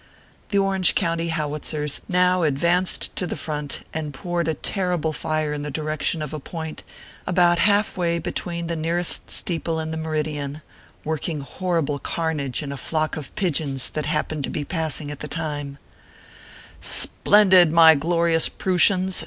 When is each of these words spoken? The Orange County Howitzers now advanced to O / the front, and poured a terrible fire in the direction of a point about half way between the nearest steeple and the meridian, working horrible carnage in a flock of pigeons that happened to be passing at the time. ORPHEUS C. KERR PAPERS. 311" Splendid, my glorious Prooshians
The 0.49 0.57
Orange 0.57 0.95
County 0.95 1.27
Howitzers 1.29 2.01
now 2.09 2.41
advanced 2.41 3.15
to 3.17 3.25
O 3.25 3.27
/ 3.27 3.27
the 3.27 3.35
front, 3.37 3.85
and 3.93 4.11
poured 4.15 4.47
a 4.47 4.55
terrible 4.55 5.13
fire 5.13 5.53
in 5.53 5.61
the 5.61 5.69
direction 5.69 6.23
of 6.23 6.33
a 6.33 6.39
point 6.39 6.81
about 7.27 7.59
half 7.59 7.95
way 7.97 8.17
between 8.17 8.65
the 8.65 8.75
nearest 8.75 9.29
steeple 9.29 9.77
and 9.77 9.93
the 9.93 9.97
meridian, 9.97 10.63
working 11.03 11.41
horrible 11.41 11.99
carnage 11.99 12.63
in 12.63 12.71
a 12.71 12.77
flock 12.77 13.15
of 13.15 13.35
pigeons 13.35 13.89
that 13.89 14.07
happened 14.07 14.43
to 14.45 14.49
be 14.49 14.65
passing 14.65 15.11
at 15.11 15.19
the 15.19 15.27
time. 15.27 15.77
ORPHEUS 16.79 16.87
C. 16.89 17.07
KERR 17.07 17.09
PAPERS. 17.11 17.23
311" 17.25 17.29
Splendid, 17.69 17.71
my 17.71 17.93
glorious 17.93 18.49
Prooshians 18.49 19.17